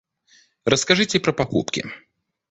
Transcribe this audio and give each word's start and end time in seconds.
Расскажите 0.65 1.19
про 1.19 1.31
покупки. 1.31 1.85